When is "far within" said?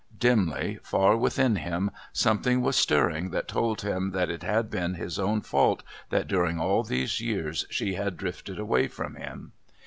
0.81-1.57